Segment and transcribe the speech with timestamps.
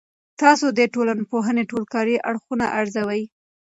[0.41, 3.23] تاسو د ټولنپوهنې ټول کاري اړخونه ارزوي؟